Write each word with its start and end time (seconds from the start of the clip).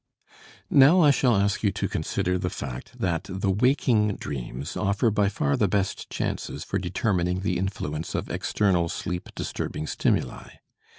Now 0.71 1.01
I 1.01 1.11
shall 1.11 1.35
ask 1.35 1.61
you 1.61 1.71
to 1.73 1.87
consider 1.87 2.39
the 2.39 2.49
fact 2.49 2.97
that 2.97 3.25
the 3.25 3.51
waking 3.51 4.15
dreams 4.15 4.75
offer 4.75 5.11
by 5.11 5.29
far 5.29 5.55
the 5.55 5.67
best 5.67 6.09
chances 6.09 6.63
for 6.63 6.79
determining 6.79 7.41
the 7.41 7.59
influence 7.59 8.15
of 8.15 8.27
external 8.31 8.89
sleep 8.89 9.29
disturbing 9.35 9.85
stimuli. 9.85 10.53